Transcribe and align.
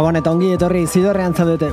Gabon 0.00 0.16
eta 0.16 0.30
ongi 0.32 0.46
etorri 0.54 0.86
zidorrean 0.88 1.34
zaudete. 1.36 1.66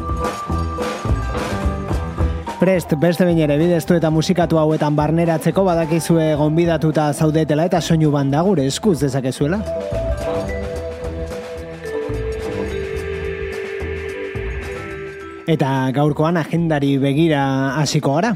Prest, 2.59 2.95
beste 2.99 3.23
bain 3.23 3.37
ere 3.39 3.55
bideztu 3.55 3.95
eta 3.95 4.09
musikatu 4.11 4.59
hauetan 4.59 4.97
barneratzeko 4.97 5.63
badakizue 5.63 6.25
gonbidatuta 6.35 7.05
zaudetela 7.13 7.69
eta 7.69 7.79
soinu 7.79 8.11
banda 8.11 8.41
gure 8.43 8.65
eskuz 8.67 8.97
dezakezuela. 9.05 9.61
Eta 15.47 15.71
gaurkoan 15.95 16.43
agendari 16.43 16.97
begira 16.99 17.47
hasiko 17.79 18.19
gara. 18.19 18.35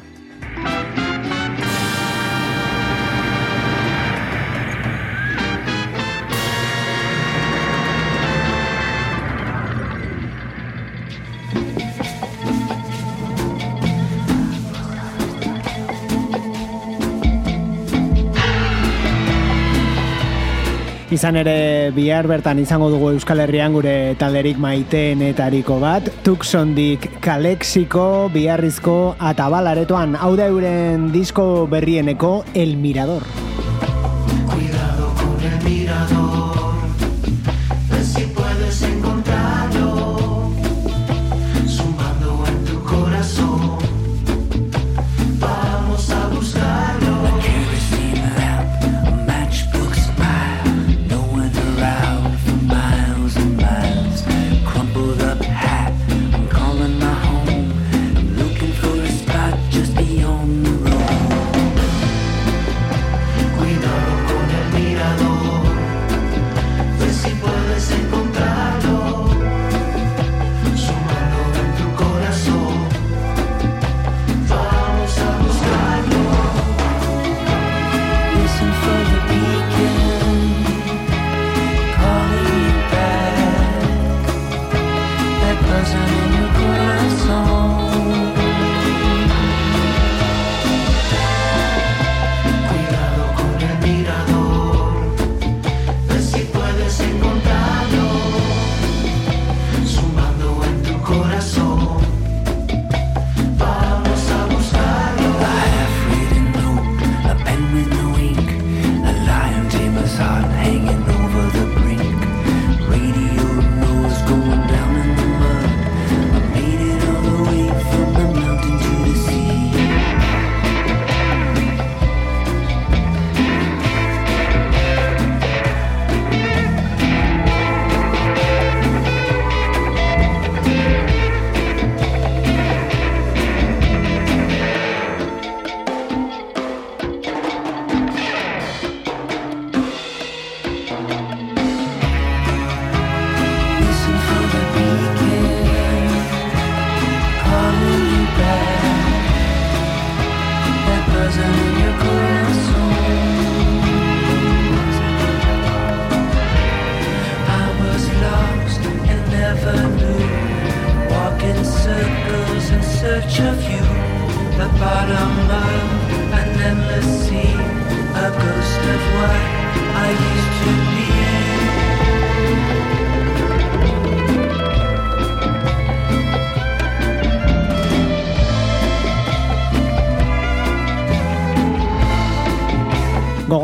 Izan 21.11 21.35
ere 21.35 21.91
bihar 21.91 22.23
bertan 22.31 22.61
izango 22.61 22.87
dugu 22.93 23.09
Euskal 23.11 23.41
Herrian 23.43 23.73
gure 23.75 24.15
talderik 24.15 24.61
maiteenetariko 24.63 25.75
bat, 25.83 26.07
Tucsondik 26.23 27.09
Kalexiko, 27.19 28.31
Biarrizko, 28.31 28.97
Atabalaretoan, 29.19 30.15
hau 30.15 30.37
da 30.39 30.47
euren 30.47 31.09
disko 31.11 31.67
berrieneko 31.67 32.37
El 32.55 32.77
Mirador. 32.79 33.27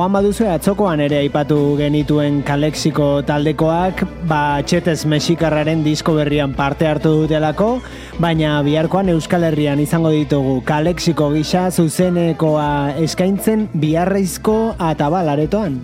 Gogoan 0.08 0.24
baduzu 0.24 0.46
atzokoan 0.48 1.02
ere 1.04 1.18
aipatu 1.20 1.76
genituen 1.76 2.38
Kalexiko 2.48 3.26
taldekoak, 3.28 4.06
ba 4.30 4.62
txetez 4.64 5.02
mexikarraren 5.04 5.82
disko 5.84 6.14
berrian 6.16 6.54
parte 6.56 6.88
hartu 6.88 7.12
dutelako, 7.26 7.82
baina 8.16 8.54
biharkoan 8.64 9.12
Euskal 9.12 9.44
Herrian 9.50 9.84
izango 9.84 10.14
ditugu 10.16 10.62
Kalexiko 10.64 11.28
gisa 11.36 11.66
zuzenekoa 11.76 12.70
eskaintzen 13.04 13.68
biharreizko 13.76 14.78
atabal 14.80 15.28
aretoan. 15.36 15.82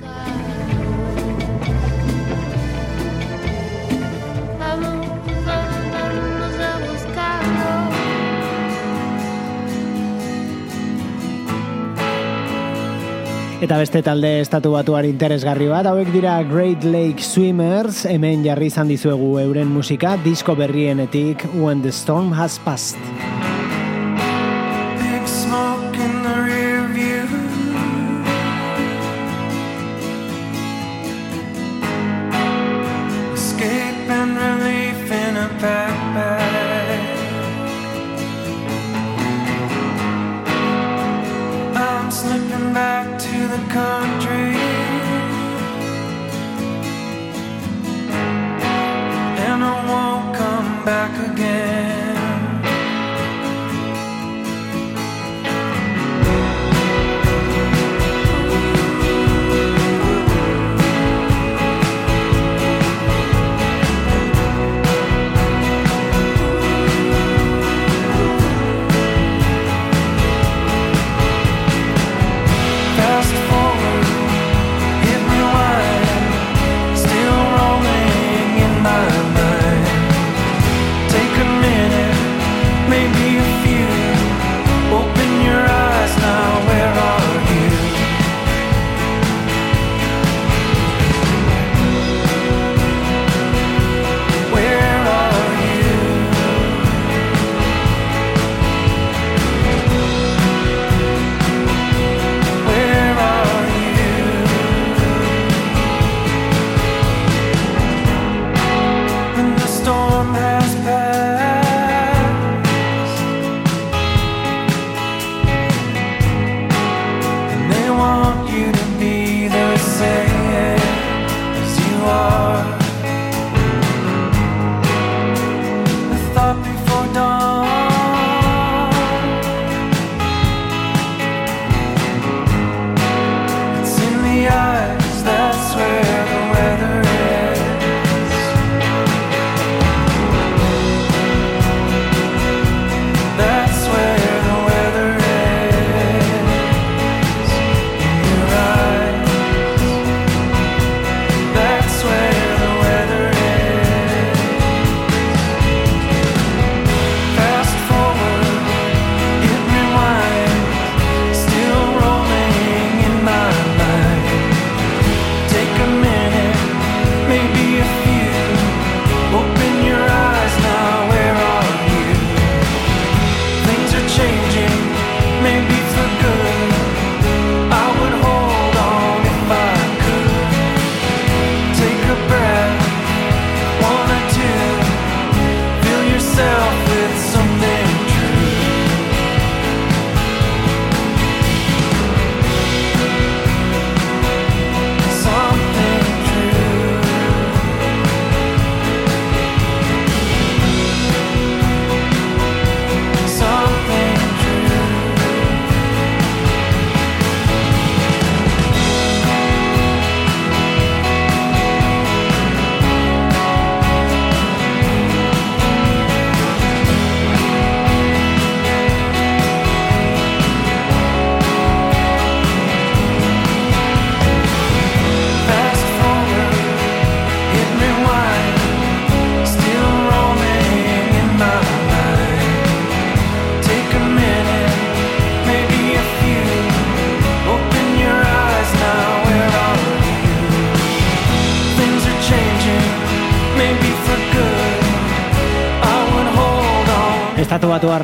Eta 13.73 13.79
beste 13.81 14.01
talde 14.05 14.29
estatu 14.37 14.69
batuar 14.75 15.07
interesgarri 15.09 15.65
bat, 15.65 15.87
hauek 15.89 16.11
dira 16.13 16.35
Great 16.45 16.85
Lake 16.85 17.25
Swimmers, 17.25 18.03
hemen 18.05 18.45
jarri 18.45 18.69
izan 18.69 18.93
dizuegu 18.93 19.33
euren 19.41 19.73
musika, 19.73 20.13
disko 20.21 20.53
berrienetik 20.53 21.49
When 21.57 21.81
the 21.81 21.89
Storm 21.89 22.35
Has 22.37 22.61
Passed. 22.61 23.32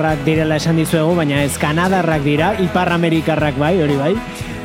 Batuarrak 0.09 0.25
direla 0.25 0.57
esan 0.57 0.77
dizuegu, 0.77 1.15
baina 1.15 1.43
ez 1.43 1.57
Kanadarrak 1.57 2.23
dira, 2.23 2.53
Ipar 2.59 2.91
Amerikarrak 2.91 3.57
bai, 3.57 3.81
hori 3.81 3.97
bai. 3.97 4.15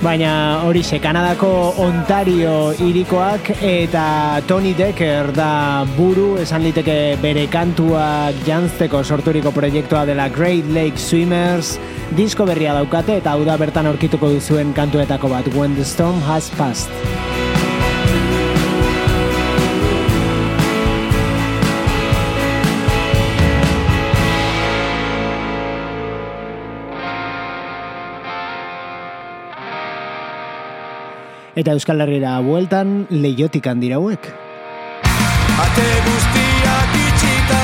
Baina 0.03 0.61
hori 0.65 0.83
xe, 0.83 0.99
Kanadako 1.01 1.75
Ontario 1.81 2.73
irikoak 2.81 3.51
eta 3.63 4.41
Tony 4.47 4.75
Decker 4.75 5.33
da 5.33 5.85
buru, 5.97 6.37
esan 6.39 6.63
liteke 6.63 7.17
bere 7.23 7.47
kantuak 7.49 8.35
jantzteko 8.45 9.03
sorturiko 9.05 9.53
proiektua 9.53 10.05
dela 10.05 10.29
Great 10.29 10.67
Lake 10.69 10.99
Swimmers, 10.99 11.79
disko 12.17 12.45
berria 12.45 12.75
daukate 12.75 13.21
eta 13.21 13.33
hau 13.33 13.45
da 13.45 13.57
bertan 13.57 13.87
aurkituko 13.87 14.29
duzuen 14.29 14.75
kantuetako 14.75 15.29
bat, 15.29 15.49
When 15.55 15.77
the 15.77 15.85
Storm 15.85 16.21
Has 16.21 16.51
Passed. 16.59 17.34
Eta 31.55 31.71
Euskal 31.71 32.01
Herriera 32.03 32.41
bueltan 32.43 33.07
leiotik 33.11 33.69
handira 33.71 34.01
hauek. 34.01 34.27
Ate 35.65 35.85
guztiak 36.07 36.97
itxita 36.99 37.61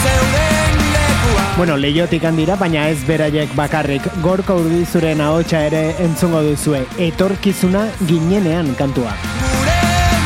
zeuden 0.00 0.78
lekua 0.94 1.44
Bueno, 1.58 1.76
leiotik 1.76 2.24
handira, 2.24 2.56
baina 2.56 2.88
ez 2.88 3.04
beraiek 3.04 3.52
bakarrik. 3.58 4.08
Gorko 4.24 4.56
urdizuren 4.62 5.20
ahotsa 5.20 5.66
ere 5.68 5.84
entzungo 6.00 6.40
duzue. 6.48 6.86
Etorkizuna 7.10 7.90
ginenean 8.08 8.72
kantua. 8.80 9.12
Gure 9.44 9.80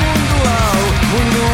mundu 0.04 0.50
hau 0.54 0.82
munduak 1.10 1.49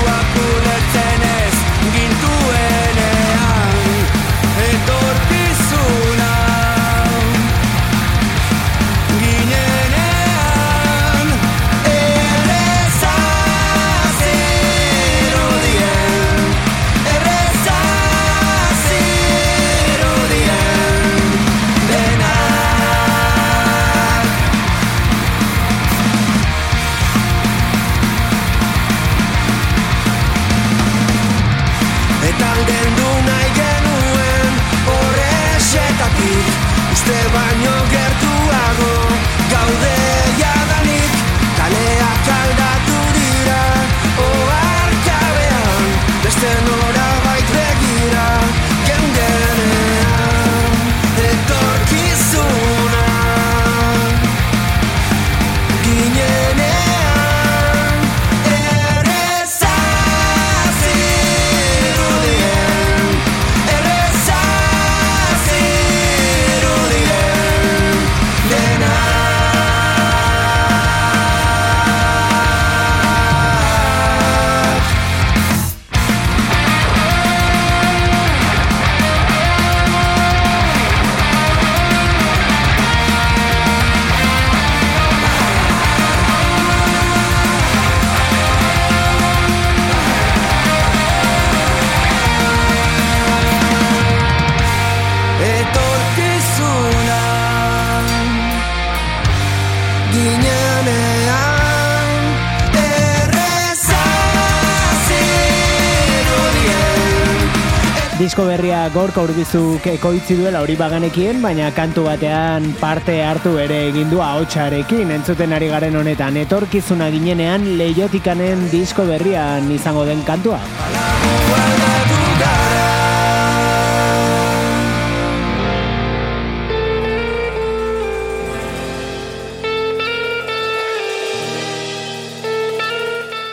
Gorka 108.94 109.22
urbizuk 109.26 109.86
ekoitzi 109.90 110.36
duela 110.38 110.60
hori 110.62 110.76
baganekien, 110.78 111.40
baina 111.42 111.70
kantu 111.74 112.04
batean 112.06 112.68
parte 112.80 113.16
hartu 113.24 113.56
ere 113.62 113.80
egin 113.88 114.12
du 114.12 114.20
ahotsarekin 114.22 115.10
entzuten 115.16 115.56
ari 115.56 115.70
garen 115.72 115.96
honetan. 115.96 116.36
Etorkizuna 116.44 117.10
ginenean 117.14 117.66
leiotikanen 117.80 118.68
disko 118.70 119.08
berrian 119.10 119.70
izango 119.80 120.06
den 120.06 120.22
kantua. 120.28 120.60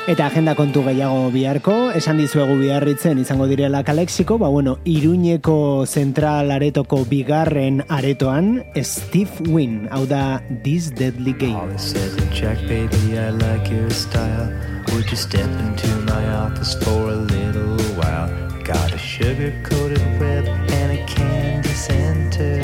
Eta 0.03 0.25
agenda 0.27 0.51
kontu 0.51 0.81
gehiago 0.83 1.29
biharko, 1.31 1.74
esan 1.95 2.17
dizuegu 2.19 2.57
biharritzen 2.60 3.22
izango 3.22 3.45
direla 3.48 3.86
kalexiko, 3.88 4.36
ba 4.38 4.50
bueno, 4.51 4.74
Iruñeko 4.83 5.86
zentral 5.88 6.51
aretoko 6.51 7.05
bigarren 7.07 7.79
aretoan, 7.88 8.65
Steve 8.83 9.48
Wynn, 9.48 9.88
hau 9.95 10.03
da 10.05 10.41
This 10.65 10.91
Deadly 10.91 11.31
Game. 11.39 11.79
Said 11.79 12.17
to 12.19 12.25
Jack, 12.36 12.60
baby, 12.67 13.17
I 13.17 13.29
like 13.29 13.72
your 13.72 13.89
style. 13.91 14.51
Would 14.91 15.10
you 15.10 15.15
step 15.15 15.48
into 15.63 15.88
my 16.12 16.27
office 16.36 16.75
a 16.83 17.15
little 17.15 17.79
while? 17.95 18.27
Got 18.65 18.91
a 18.91 18.98
sugar 18.98 19.55
coated 19.63 20.03
web 20.19 20.45
and 20.83 21.00
a 21.00 21.05
candy 21.07 21.69
center. 21.69 22.60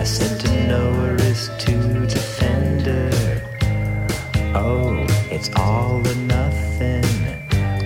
I 0.00 0.04
said 0.04 0.40
to 0.40 0.66
Noah 0.66 1.12
is 1.28 1.50
to 1.58 2.06
defender. 2.08 3.12
Oh, 4.56 4.93
it's 5.46 5.56
all 5.56 6.00
or 6.06 6.14
nothing. 6.14 7.04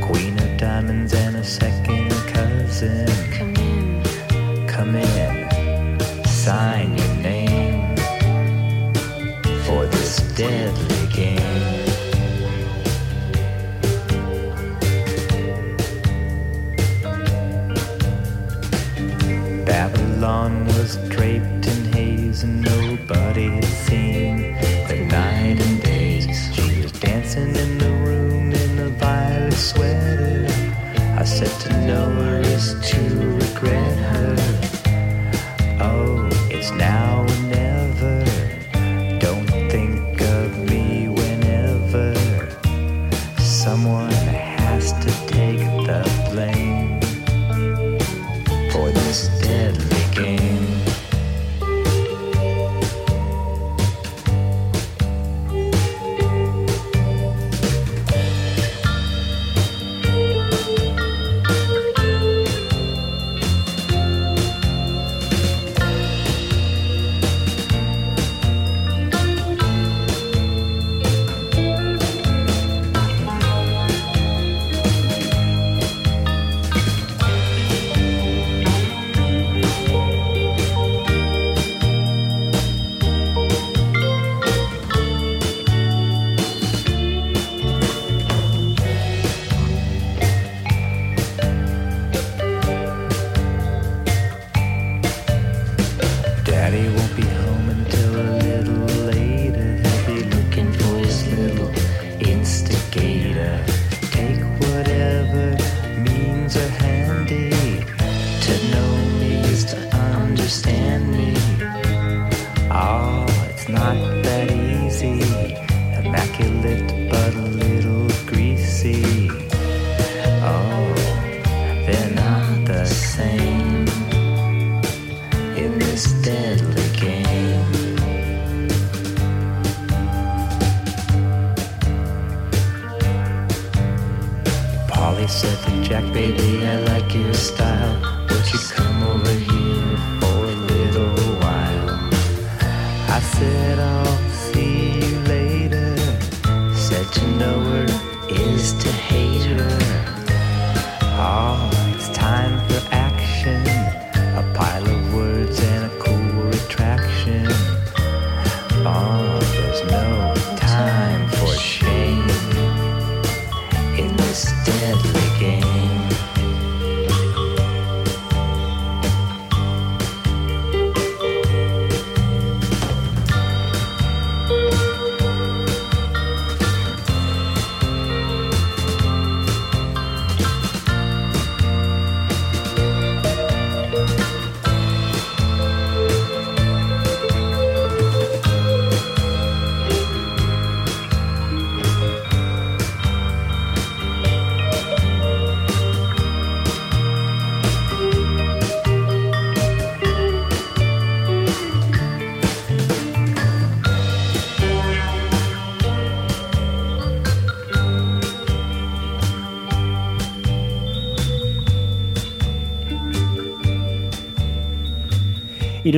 Queen 0.01 0.39
of 0.39 0.57
diamonds 0.57 1.13
and 1.13 1.37
a 1.37 1.45
second 1.45 2.11
cousin. 2.29 3.07
Come 3.33 3.57
in. 3.57 4.69
Come 4.69 4.95
in, 4.95 6.25
sign 6.25 6.97
your 6.97 7.15
name 7.17 7.97
for 9.65 9.87
this 9.87 10.19
deadly 10.37 11.07
game. 11.13 11.85
Babylon 19.65 20.65
was 20.67 20.97
draped 21.09 21.67
in 21.67 21.93
haze 21.93 22.45
and 22.45 22.63
nobody 22.63 23.49
had 23.49 23.65
seen 23.65 24.48
said 31.89 31.95
to 31.97 32.11
know 32.11 32.23
her 32.23 32.41
is 32.41 32.75
to 32.83 33.01
regret 33.39 33.98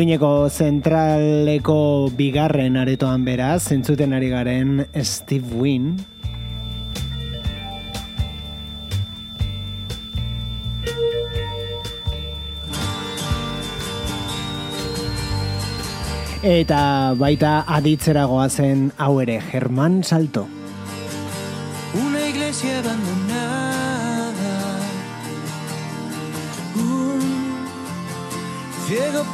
Iruñeko 0.00 0.48
zentraleko 0.48 2.08
bigarren 2.16 2.78
aretoan 2.80 3.20
beraz, 3.26 3.68
entzuten 3.74 4.14
ari 4.16 4.30
garen 4.32 4.86
Steve 4.96 5.44
Wynn, 5.60 5.98
Eta 16.40 17.12
baita 17.20 17.66
aditzera 17.68 18.24
goazen 18.24 18.88
hau 18.96 19.18
ere, 19.20 19.36
Germán 19.52 20.00
Salto. 20.00 20.46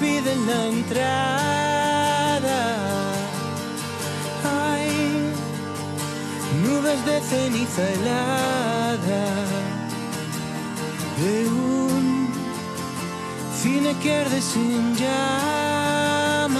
piden 0.01 0.47
la 0.47 0.67
entrada. 0.67 2.61
Hay 4.45 4.91
nubes 6.65 7.05
de 7.05 7.21
ceniza 7.21 7.83
helada 7.93 9.25
de 11.21 11.49
un 11.49 12.29
cine 13.63 13.95
que 14.03 14.15
arde 14.15 14.41
sin 14.41 14.95
llamas. 14.97 16.57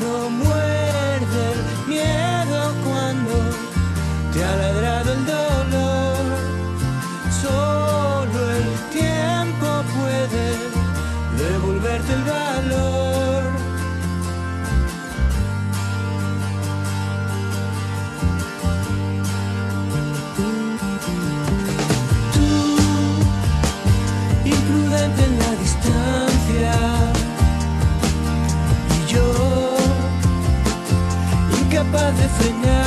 No 0.00 0.30
muerde 0.30 1.52
el 1.52 1.60
miedo 1.88 2.60
cuando 2.84 3.34
te 4.32 4.44
ha 4.44 4.56
ladrado 4.56 5.12
el 5.12 5.23
de 32.16 32.28
frenar. 32.28 32.83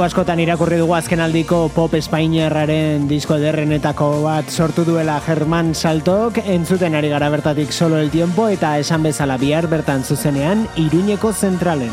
Leku 0.00 0.06
askotan 0.08 0.40
irakurri 0.40 0.78
dugu 0.80 0.94
azkenaldiko 0.96 1.56
pop 1.74 1.92
espainiarraren 1.98 3.02
disko 3.10 3.36
ederrenetako 3.36 4.06
bat 4.24 4.48
sortu 4.48 4.86
duela 4.88 5.18
Germán 5.26 5.74
Saltok, 5.76 6.40
entzuten 6.40 6.96
ari 6.96 7.10
gara 7.12 7.28
bertatik 7.28 7.68
solo 7.68 8.00
el 8.00 8.08
tiempo 8.08 8.48
eta 8.48 8.78
esan 8.80 9.04
bezala 9.04 9.36
bihar 9.36 9.68
bertan 9.68 10.00
zuzenean 10.00 10.64
Iruñeko 10.80 11.34
zentralen. 11.34 11.92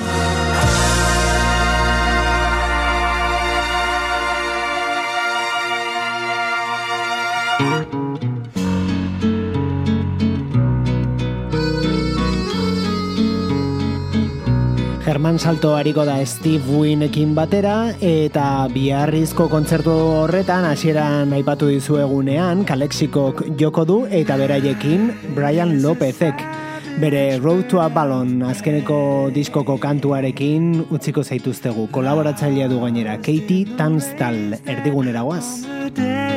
Salto 15.39 15.75
hariko 15.75 16.05
da 16.05 16.25
Steve 16.25 16.63
Winekin 16.65 17.33
batera 17.35 17.93
eta 18.01 18.67
biharrizko 18.73 19.47
kontzertu 19.51 19.91
horretan 19.91 20.65
hasieran 20.65 21.33
aipatu 21.35 21.67
dizuegunean 21.69 22.63
Kalexikok 22.65 23.43
joko 23.59 23.83
du 23.85 23.97
eta 24.09 24.37
beraiekin 24.39 25.11
Brian 25.35 25.81
Lopezek. 25.81 26.41
Bere 27.01 27.37
Road 27.39 27.67
to 27.69 27.81
a 27.81 27.89
Ballon 27.89 28.41
azkeneko 28.49 29.29
diskoko 29.35 29.77
kantuarekin 29.77 30.85
utziko 30.89 31.23
zaituztegu. 31.23 31.89
Kolaboratzailea 31.91 32.69
du 32.71 32.81
gainera 32.81 33.17
Katie 33.17 33.77
Tanstal 33.77 34.57
erdigunera 34.65 35.21
guaz. 35.27 36.36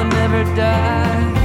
will 0.00 0.08
never 0.08 0.44
die. 0.56 1.39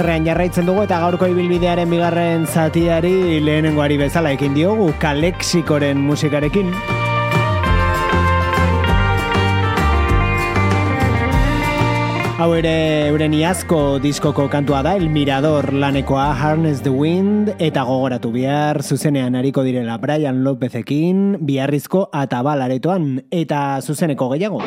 Ziderrean 0.00 0.24
jarraitzen 0.24 0.64
dugu 0.64 0.80
eta 0.86 0.96
gaurko 1.02 1.26
ibilbidearen 1.28 1.90
bigarren 1.92 2.46
zatiari 2.48 3.36
lehenengoari 3.44 3.98
bezala 4.00 4.30
ekin 4.32 4.54
diogu 4.56 4.86
kalexikoren 4.96 6.00
musikarekin. 6.00 6.70
Hau 12.40 12.48
ere 12.56 12.72
euren 13.10 13.36
iazko 13.36 13.98
diskoko 14.00 14.46
kantua 14.48 14.80
da, 14.86 14.94
El 14.96 15.10
Mirador 15.12 15.68
lanekoa 15.74 16.30
Harness 16.32 16.80
the 16.80 16.88
Wind, 16.88 17.52
eta 17.58 17.84
gogoratu 17.84 18.32
bihar, 18.32 18.80
zuzenean 18.80 19.36
hariko 19.36 19.66
direla 19.68 19.98
Brian 20.00 20.40
Lopezekin, 20.48 21.36
biharrizko 21.44 22.06
atabal 22.08 22.64
aretoan, 22.64 23.18
eta 23.28 23.82
zuzeneko 23.84 24.32
gehiago. 24.32 24.64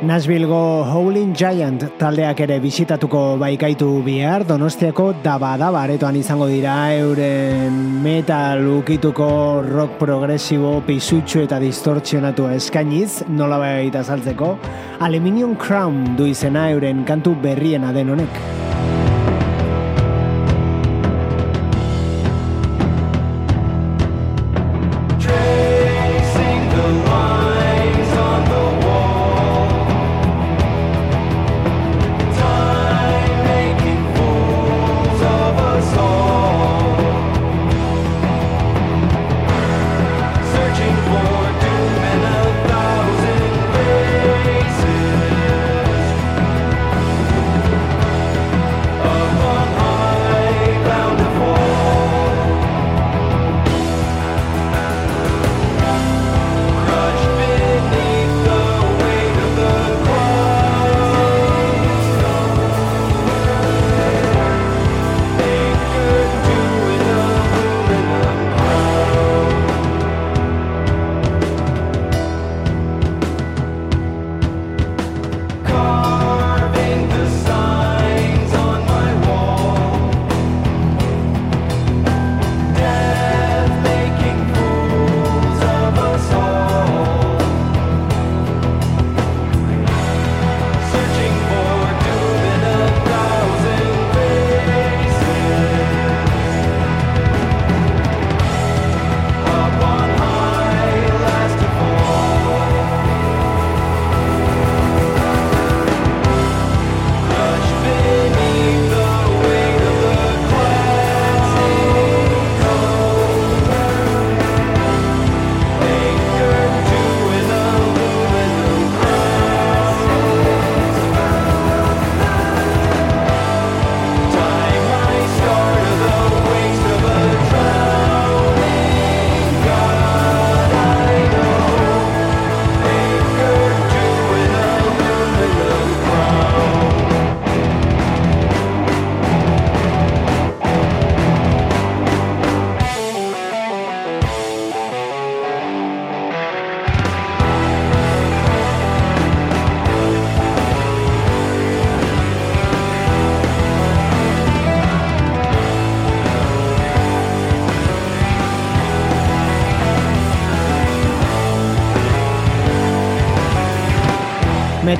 Nashvillego 0.00 0.86
Howling 0.88 1.34
Giant 1.36 1.82
taldeak 2.00 2.38
ere 2.40 2.56
bisitatuko 2.62 3.36
baikaitu 3.36 3.88
bihar 4.06 4.46
Donostiako 4.48 5.10
daba 5.22 5.50
daba 5.60 5.82
aretoan 5.82 6.16
izango 6.16 6.46
dira 6.48 6.76
euren 6.96 7.76
metal 8.00 8.64
ukituko 8.78 9.28
rock 9.66 9.98
progresibo 10.00 10.72
pisutxu 10.88 11.44
eta 11.44 11.60
distortzionatua 11.60 12.56
eskainiz 12.56 13.26
nola 13.28 13.60
baita 13.60 14.00
azaltzeko 14.00 14.54
Aluminium 15.04 15.52
Crown 15.60 16.16
du 16.16 16.32
izena 16.32 16.70
euren 16.72 17.04
kantu 17.04 17.36
berriena 17.44 17.92
den 17.92 18.16
honek. 18.16 18.69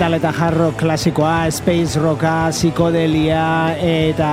Metal 0.00 0.16
eta 0.16 0.30
hard 0.32 0.56
rock 0.56 0.76
klasikoa, 0.80 1.50
space 1.52 2.00
rocka, 2.00 2.48
psikodelia 2.56 3.76
eta 3.84 4.30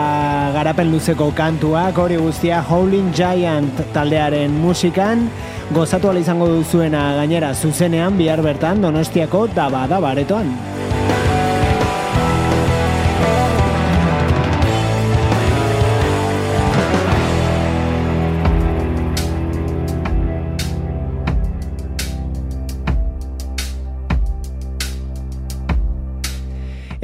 garapen 0.55 0.93
luzeko 0.93 1.27
kantuak. 1.35 1.99
Hori 1.99 2.15
guztia 2.21 2.61
Howling 2.63 3.11
Giant 3.11 3.83
taldearen 3.91 4.55
musikan. 4.63 5.27
Gozatu 5.75 6.07
ala 6.07 6.23
izango 6.23 6.47
duzuena 6.47 7.03
gainera 7.19 7.51
zuzenean 7.51 8.15
bihar 8.15 8.39
bertan 8.47 8.79
Donostiako 8.79 9.49
daba 9.59 9.83
daba 9.91 10.15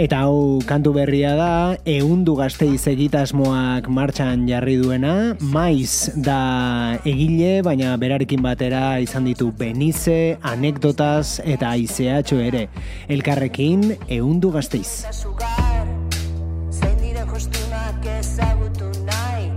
Eta 0.03 0.25
hau 0.25 0.59
kantu 0.67 0.91
berria 0.97 1.29
da, 1.39 1.51
eundu 1.87 2.33
gazteiz 2.35 2.81
egitasmoak 2.91 3.85
martxan 3.87 4.41
jarri 4.49 4.73
duena, 4.81 5.13
maiz 5.39 6.11
da 6.25 6.97
egile, 7.07 7.61
baina 7.63 7.93
berarekin 8.01 8.43
batera 8.43 8.97
izan 8.99 9.29
ditu 9.29 9.53
Benize, 9.55 10.35
anekdotaz 10.43 11.39
eta 11.47 11.71
aizeatxo 11.77 12.41
ere. 12.43 12.65
Elkarrekin 13.07 13.93
eundu 14.17 14.51
gazteiz. 14.51 15.05
Zein 16.73 16.99
ezagutu 18.17 18.91
nahi 19.07 19.47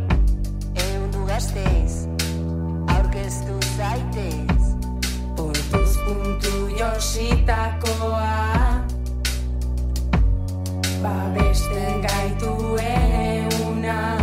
Eundu 0.92 1.26
gazteiz, 1.26 2.06
aurkeztu 2.94 3.58
zaitez 3.74 4.70
Portuz 5.34 5.98
puntu 6.06 6.70
jositakoa 6.78 8.65
Babesten 11.02 12.00
gaituen 12.02 13.12
euna 13.60 14.15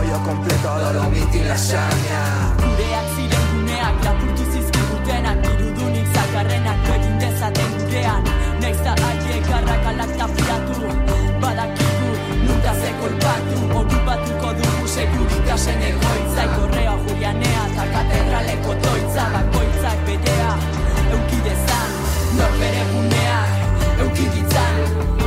Pollo 0.00 0.18
completo, 0.24 0.78
dolomiti 0.78 1.36
y 1.36 1.44
lasaña 1.44 2.56
Gureak 2.56 3.06
ziren 3.16 3.44
guneak 3.52 4.04
lapurtu 4.04 4.44
zizkigutenak 4.52 5.44
Irudunik 5.44 6.08
zakarrenak 6.14 6.88
egin 6.94 7.18
dezaten 7.20 7.74
gurean 7.76 8.24
Naiz 8.62 8.80
da 8.86 8.94
haiek 8.96 9.50
arrakalak 9.58 10.16
tapiatu 10.16 10.88
Badakigu 11.42 12.10
nunca 12.46 12.72
ze 12.80 12.90
kolpatu. 13.00 13.60
Okupatuko 13.80 14.56
dugu 14.62 14.88
seguritasen 14.88 15.86
egoitza 15.92 16.48
Ikorrea 16.48 16.96
julianea 17.04 17.68
eta 17.68 17.88
katedraleko 17.92 18.80
toitza 18.88 19.30
Bakoitzak 19.36 20.04
berea 20.08 20.52
eukidezan 21.12 21.88
Norbere 22.40 22.84
guneak 22.94 24.00
eukiditzan 24.00 25.19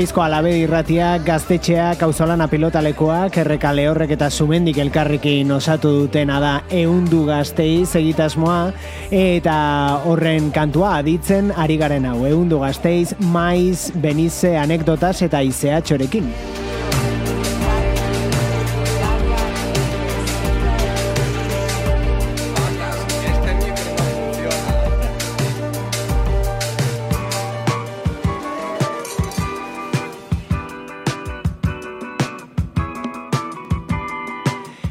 Gazteizko 0.00 0.22
alabe 0.24 0.50
irratiak, 0.56 1.26
gaztetxeak, 1.26 2.00
auzolana 2.06 2.46
pilotalekoak, 2.48 3.34
erreka 3.42 3.68
lehorrek 3.76 4.14
eta 4.14 4.30
sumendik 4.32 4.78
elkarrekin 4.80 5.52
osatu 5.52 5.90
dutena 5.98 6.38
da 6.40 6.52
eundu 6.72 7.26
gazteiz 7.28 7.92
egitasmoa 8.00 8.72
eta 9.12 9.56
horren 10.08 10.48
kantua 10.56 10.94
aditzen 11.02 11.52
ari 11.52 11.76
garen 11.76 12.08
hau, 12.08 12.22
eundu 12.24 12.62
gazteiz, 12.64 13.12
maiz, 13.20 13.90
benize, 13.92 14.54
anekdotas 14.56 15.18
eta 15.28 15.44
izea 15.44 15.84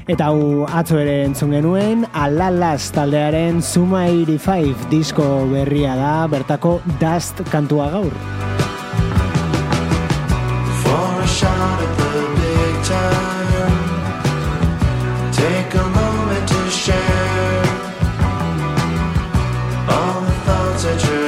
Eta 0.10 0.26
hau 0.32 0.66
atzo 0.66 0.98
ere 0.98 1.20
entzun 1.22 1.52
genuen, 1.54 2.00
Alalas 2.18 2.88
taldearen 2.96 3.60
Zuma 3.62 4.08
85 4.10 4.88
disko 4.90 5.26
berria 5.52 5.94
da, 6.00 6.14
bertako 6.32 6.80
Dust 6.98 7.44
kantua 7.52 7.92
gaur. 7.94 8.16
For 10.82 11.22
a 11.22 11.28
shot 11.28 11.86
at 11.86 11.94
the 12.02 12.26
big 12.42 12.76
time. 12.90 13.78
Take 15.38 15.78
a 15.78 15.88
moment 16.00 16.46
to 16.56 16.62
share 16.74 17.70
all 19.94 20.22
the 20.26 20.36
thoughts 20.50 20.84
that 20.90 21.00
you're 21.06 21.19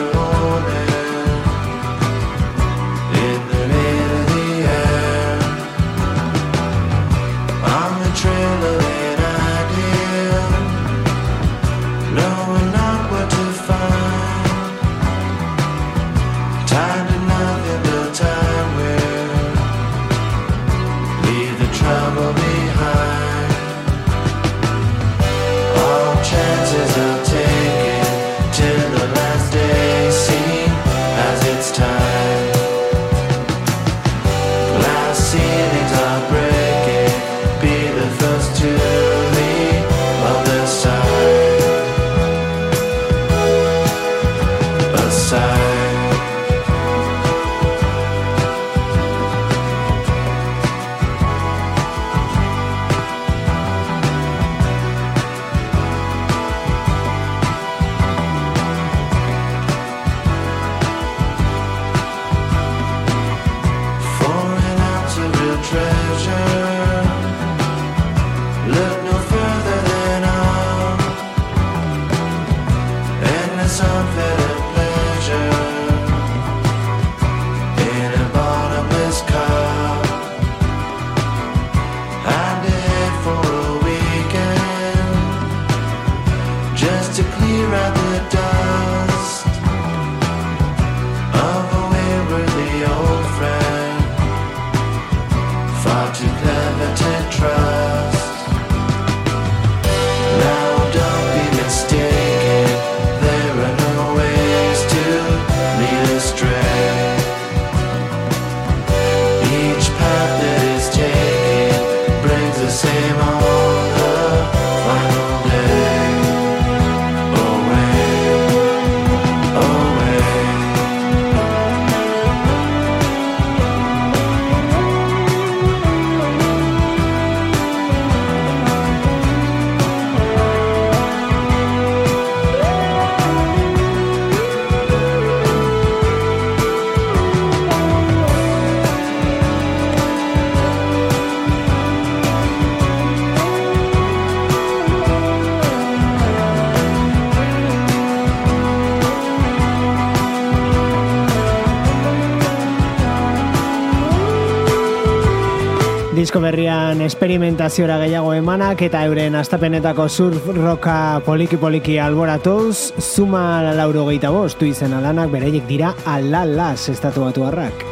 berrian 156.91 157.07
esperimentaziora 157.07 157.95
gehiago 158.01 158.33
emanak 158.35 158.81
eta 158.83 159.05
euren 159.07 159.35
astapenetako 159.39 160.09
surf 160.09 160.47
roka 160.57 161.21
poliki 161.23 161.55
poliki 161.55 161.97
alboratuz, 162.03 162.91
zuma 162.99 163.61
lauro 163.71 164.03
gehieta 164.09 164.29
bost, 164.29 164.61
izen 164.61 164.91
alanak 164.93 165.31
bereiek 165.31 165.63
dira 165.69 165.93
alalas 166.05 166.89
estatu 166.89 167.23
batu 167.23 167.45
harrak. 167.47 167.85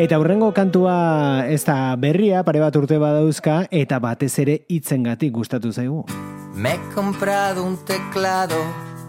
Eta 0.00 0.18
hurrengo 0.18 0.52
kantua 0.54 1.44
ez 1.46 1.64
da 1.66 1.94
berria, 2.00 2.42
pare 2.42 2.60
bat 2.60 2.76
urte 2.76 2.96
badauzka, 2.96 3.66
eta 3.70 3.98
batez 4.00 4.38
ere 4.38 4.62
hitzengatik 4.66 5.32
gustatu 5.32 5.72
zaigu. 5.72 6.06
Me 6.54 6.72
he 6.72 6.94
comprado 6.94 7.64
un 7.64 7.76
teclado 7.84 8.56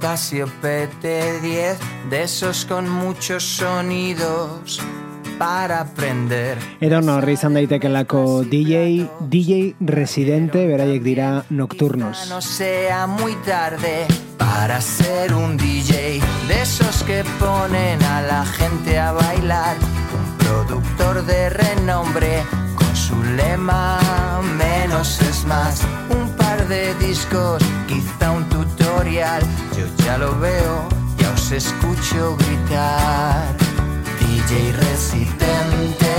Casio 0.02 0.48
PT10 0.62 1.78
de 2.10 2.24
esos 2.24 2.66
con 2.66 2.90
muchos 2.90 3.44
sonidos 3.44 4.82
para 5.42 5.82
aprender. 5.82 6.60
Edo 6.86 7.00
norri 7.02 7.34
izan 7.34 7.56
daitekelako 7.58 8.44
DJ, 8.46 9.08
DJ 9.26 9.74
residente, 9.82 10.68
beraiek 10.70 11.02
dira 11.02 11.30
nocturnos. 11.50 12.28
No 12.30 12.42
sea 12.46 13.08
muy 13.08 13.34
tarde 13.42 14.06
para 14.38 14.80
ser 14.82 15.34
un 15.34 15.58
DJ 15.58 16.22
de 16.48 16.62
esos 16.62 17.02
que 17.10 17.24
ponen 17.40 18.04
a 18.04 18.22
la 18.22 18.46
gente 18.46 19.00
a 19.00 19.14
bailar. 19.14 19.78
Un 20.14 20.38
productor 20.46 21.26
de 21.26 21.50
renombre 21.50 22.44
con 22.76 22.96
su 22.96 23.18
lema 23.36 23.98
menos 24.60 25.20
es 25.22 25.44
más. 25.46 25.82
Un 26.12 26.30
par 26.38 26.68
de 26.68 26.94
discos, 27.00 27.64
quizá 27.88 28.30
un 28.30 28.48
tutorial. 28.50 29.42
Yo 29.76 30.06
ya 30.06 30.20
lo 30.20 30.40
veo, 30.40 30.88
ya 31.18 31.32
os 31.32 31.52
escucho 31.52 32.38
gritar. 32.38 33.71
DJ 34.48 34.74
residente, 34.74 36.14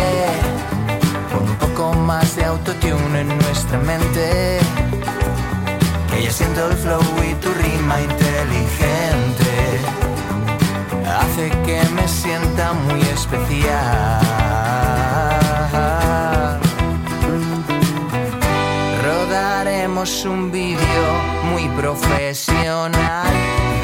con 1.33 1.43
un 1.49 1.57
poco 1.57 1.93
más 1.93 2.37
de 2.37 2.45
autotune 2.45 3.21
en 3.21 3.29
nuestra 3.29 3.79
mente. 3.79 4.59
Que 6.11 6.23
ya 6.23 6.31
siento 6.31 6.69
el 6.71 6.77
flow 6.77 7.03
y 7.29 7.35
tu 7.35 7.53
rima 7.53 8.01
inteligente 8.01 9.81
hace 11.07 11.51
que 11.65 11.83
me 11.95 12.07
sienta 12.07 12.73
muy 12.73 13.01
especial. 13.01 14.23
Un 20.03 20.51
vídeo 20.51 21.07
muy 21.45 21.69
profesional, 21.81 23.33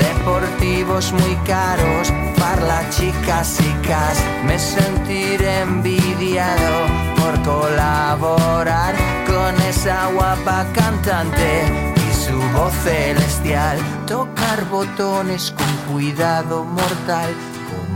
deportivos 0.00 1.12
muy 1.12 1.36
caros, 1.46 2.12
para 2.36 2.90
chicas 2.90 3.60
y 3.60 3.86
cas. 3.86 4.20
Me 4.44 4.58
sentiré 4.58 5.60
envidiado 5.60 6.88
por 7.18 7.40
colaborar 7.44 8.96
con 9.28 9.62
esa 9.62 10.08
guapa 10.08 10.66
cantante 10.72 11.62
y 11.94 12.12
su 12.12 12.36
voz 12.52 12.74
celestial. 12.82 13.78
Tocar 14.08 14.64
botones 14.70 15.52
con 15.52 15.94
cuidado 15.94 16.64
mortal, 16.64 17.32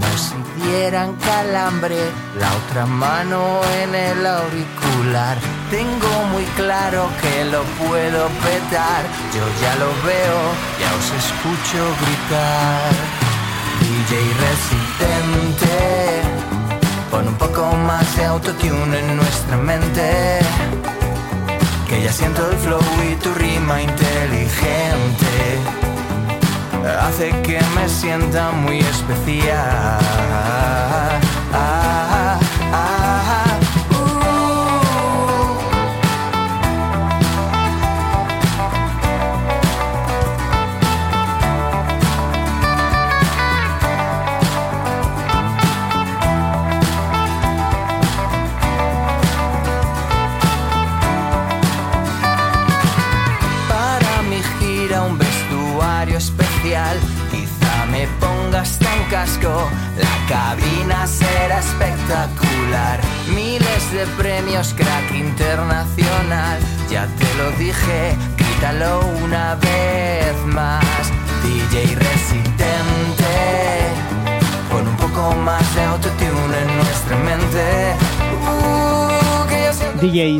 como 0.03 0.18
si 0.18 0.34
dieran 0.62 1.14
calambre. 1.16 1.96
La 2.38 2.55
otra 2.57 2.86
mano 2.86 3.61
en 3.82 3.94
el 3.94 4.26
auricular. 4.26 5.36
Tengo 5.70 6.24
muy 6.32 6.44
claro 6.57 7.09
que 7.20 7.44
lo 7.46 7.62
puedo 7.86 8.28
petar. 8.28 9.03
Yo 9.34 9.44
ya 9.61 9.74
lo 9.76 9.90
veo, 10.07 10.38
ya 10.80 10.90
os 10.98 11.09
escucho 11.22 11.80
gritar. 12.03 12.92
DJ 13.80 14.12
resistente, 14.46 15.74
pon 17.11 17.24
un 17.28 17.34
poco 17.34 17.62
más 17.76 18.16
de 18.16 18.24
autotune 18.26 18.98
en 18.98 19.16
nuestra 19.16 19.57
mente. 19.57 20.40
Que 21.88 22.03
ya 22.03 22.12
siento 22.12 22.50
el 22.50 22.57
flow 22.59 22.80
y 23.11 23.14
tu 23.16 23.32
rima 23.34 23.82
inteligente 23.82 25.82
hace 26.89 27.30
que 27.43 27.61
me 27.74 27.89
sienta 27.89 28.51
muy 28.53 28.80
especial. 28.80 29.99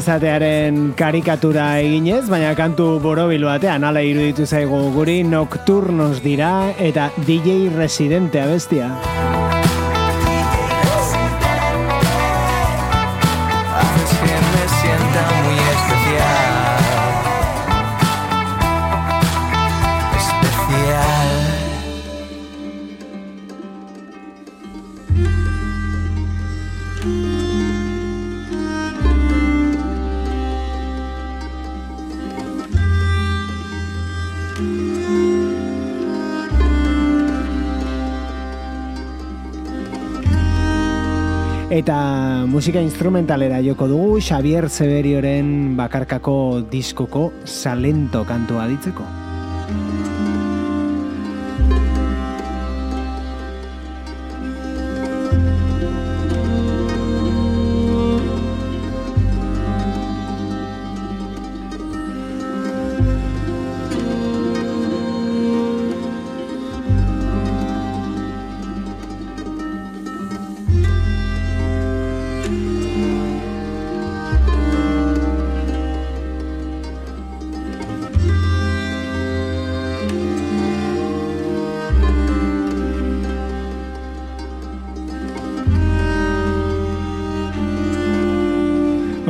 Izatearen 0.03 0.79
karikatura 0.99 1.67
eginez, 1.79 2.25
baina 2.33 2.57
kantu 2.59 2.89
borobil 3.05 3.47
batean 3.47 3.87
ala 3.87 4.03
iruditu 4.03 4.49
zaigu 4.49 4.83
guri 4.97 5.21
nocturnos 5.23 6.19
dira 6.27 6.53
eta 6.91 7.11
DJ 7.23 7.71
residente 7.79 8.43
abestia. 8.43 8.91
Eta 41.73 42.45
musika 42.45 42.83
instrumentalera 42.85 43.63
joko 43.65 43.87
dugu 43.89 44.19
Xavier 44.21 44.69
Severioren 44.69 45.73
bakarkako 45.79 46.37
diskoko 46.69 47.31
salento 47.49 48.27
kantua 48.29 48.69
ditzeko. 48.69 49.22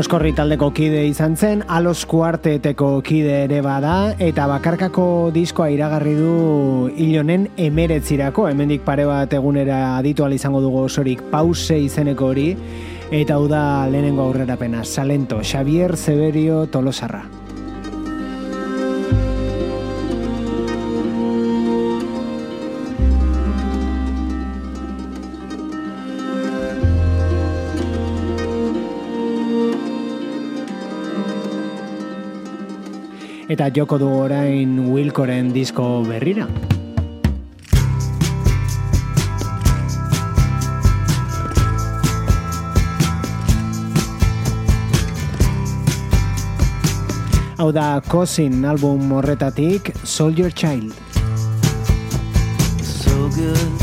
Oskorri 0.02 0.32
taldeko 0.34 0.72
kide 0.74 1.04
izan 1.06 1.36
zen, 1.38 1.60
alos 1.70 2.00
kuarteteko 2.10 2.86
kide 3.06 3.36
ere 3.44 3.60
bada, 3.62 4.16
eta 4.18 4.48
bakarkako 4.50 5.04
diskoa 5.30 5.68
iragarri 5.70 6.16
du 6.18 6.88
hilonen 6.90 7.44
emeretzirako, 7.68 8.48
hemendik 8.50 8.82
pare 8.82 9.04
bat 9.06 9.36
egunera 9.38 9.76
aditual 10.00 10.34
izango 10.34 10.64
dugu 10.64 10.80
osorik 10.88 11.22
pause 11.30 11.78
izeneko 11.84 12.32
hori, 12.32 12.48
eta 13.14 13.36
hau 13.36 13.46
da 13.52 13.62
lehenengo 13.92 14.26
aurrerapena, 14.26 14.82
Salento, 14.82 15.38
Xavier 15.44 15.94
Severio 15.94 16.64
Tolosarra. 16.66 17.22
Eta 33.52 33.66
joko 33.68 33.98
du 34.00 34.06
orain 34.08 34.78
Wilkoren 34.88 35.50
disko 35.52 35.84
berrira. 36.06 36.46
Hau 47.60 47.68
da 47.76 48.00
Cousin 48.08 48.64
album 48.64 49.12
horretatik 49.12 49.92
Soldier 50.02 50.50
Child. 50.50 50.96
so 52.82 53.28
good 53.36 53.81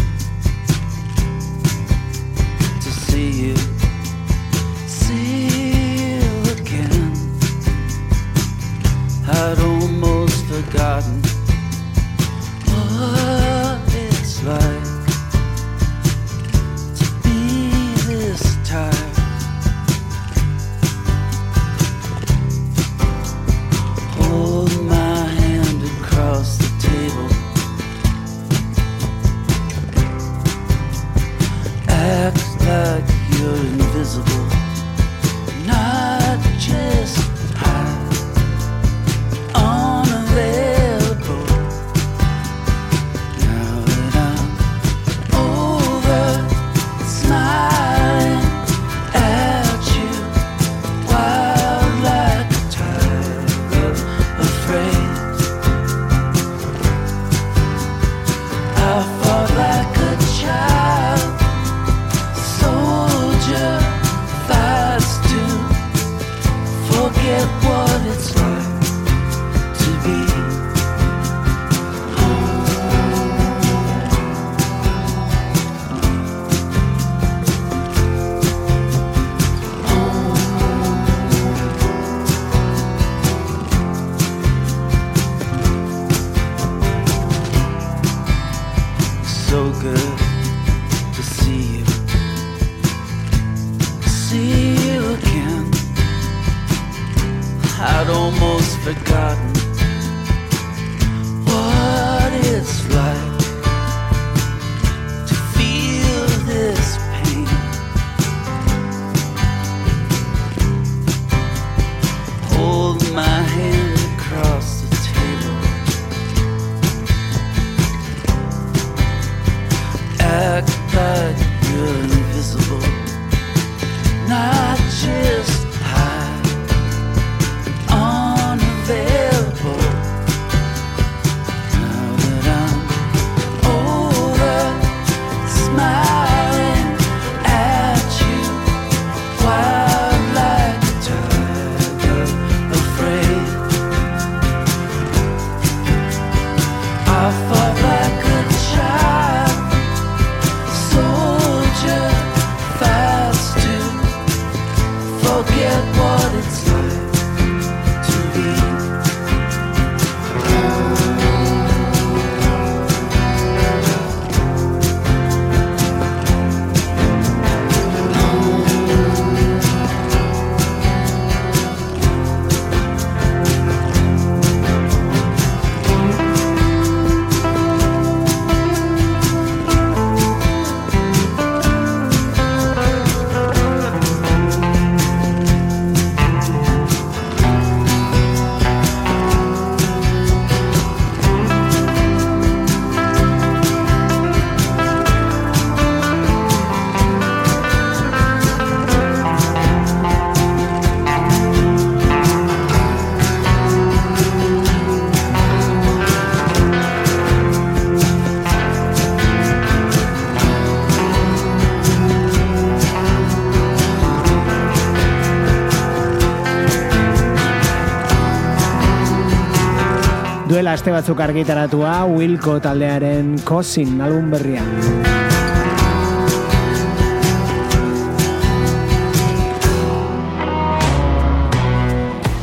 Duela 220.59 220.73
aste 220.75 220.91
batzuk 220.91 221.21
argitaratua 221.23 222.03
Wilco 222.03 222.57
taldearen 222.59 223.37
Cousin 223.47 224.01
album 224.03 224.25
berria. 224.33 224.59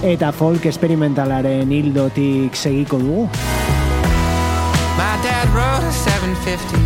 Eta 0.00 0.32
folk 0.32 0.64
experimentalaren 0.64 1.68
hildotik 1.68 2.56
segiko 2.56 2.96
dugu. 3.04 3.28
My 4.96 5.12
dad 5.20 5.52
rode 5.52 5.84
a 5.84 5.92
750 5.92 6.80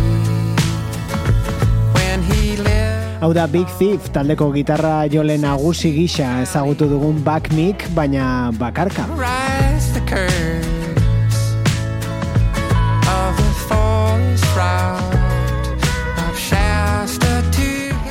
when 1.95 2.27
he 2.27 2.59
lived. 2.59 3.23
Hau 3.23 3.31
da 3.31 3.47
Big 3.47 3.71
Thief 3.79 4.11
taldeko 4.11 4.51
gitarra 4.51 5.07
jole 5.07 5.39
nagusi 5.39 5.95
gisa 5.95 6.41
ezagutu 6.43 6.91
dugun 6.91 7.23
back 7.23 7.53
mic, 7.55 7.87
baina 7.95 8.51
bakarka. 8.51 9.07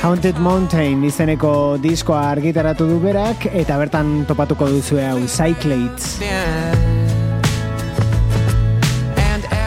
Haunted 0.01 0.39
Mountain 0.41 1.03
izeneko 1.05 1.77
diskoa 1.77 2.23
argitaratu 2.31 2.87
du 2.89 2.95
berak 3.03 3.43
eta 3.53 3.75
bertan 3.77 4.23
topatuko 4.25 4.65
duzu 4.65 4.97
hau 4.97 5.19
Cyclades. 5.29 6.15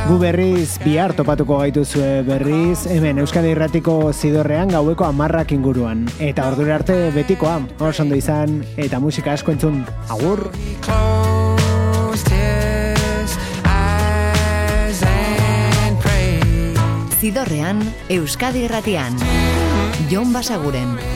Gu 0.08 0.16
berriz 0.18 0.80
bihar 0.82 1.14
topatuko 1.14 1.60
gaituzue 1.62 2.24
berriz 2.26 2.82
hemen 2.90 3.22
Euskadi 3.22 3.54
Irratiko 3.54 4.10
zidorrean 4.10 4.74
gaueko 4.74 5.06
amarrak 5.06 5.54
inguruan. 5.54 6.02
Eta 6.18 6.48
ordura 6.50 6.80
arte 6.80 6.98
betikoa, 7.14 7.60
oso 7.78 8.02
ondo 8.02 8.18
izan 8.18 8.58
eta 8.74 8.98
musika 8.98 9.38
asko 9.38 9.54
entzun. 9.54 9.84
Agur! 10.10 10.48
Zidorrean, 17.22 17.86
Euskadi 18.10 18.66
Irratian. 18.66 19.43
Jon 20.14 20.32
Basaguren. 20.32 21.13